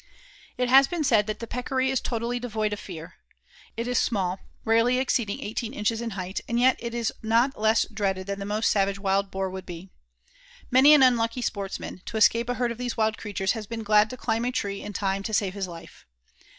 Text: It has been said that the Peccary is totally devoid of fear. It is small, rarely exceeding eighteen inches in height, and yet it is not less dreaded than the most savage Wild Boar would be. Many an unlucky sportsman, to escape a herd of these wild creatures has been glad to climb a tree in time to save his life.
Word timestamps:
It 0.57 0.67
has 0.67 0.87
been 0.87 1.03
said 1.03 1.27
that 1.27 1.37
the 1.37 1.45
Peccary 1.45 1.91
is 1.91 2.01
totally 2.01 2.39
devoid 2.39 2.73
of 2.73 2.79
fear. 2.79 3.17
It 3.77 3.87
is 3.87 3.99
small, 3.99 4.39
rarely 4.65 4.97
exceeding 4.97 5.39
eighteen 5.43 5.75
inches 5.75 6.01
in 6.01 6.11
height, 6.17 6.41
and 6.49 6.59
yet 6.59 6.75
it 6.79 6.95
is 6.95 7.13
not 7.21 7.55
less 7.61 7.85
dreaded 7.85 8.25
than 8.25 8.39
the 8.39 8.45
most 8.45 8.71
savage 8.71 8.97
Wild 8.97 9.29
Boar 9.29 9.47
would 9.51 9.67
be. 9.67 9.91
Many 10.71 10.95
an 10.95 11.03
unlucky 11.03 11.43
sportsman, 11.43 12.01
to 12.07 12.17
escape 12.17 12.49
a 12.49 12.55
herd 12.55 12.71
of 12.71 12.79
these 12.79 12.97
wild 12.97 13.19
creatures 13.19 13.51
has 13.51 13.67
been 13.67 13.83
glad 13.83 14.09
to 14.09 14.17
climb 14.17 14.43
a 14.43 14.51
tree 14.51 14.81
in 14.81 14.91
time 14.91 15.21
to 15.21 15.35
save 15.35 15.53
his 15.53 15.67
life. 15.67 16.07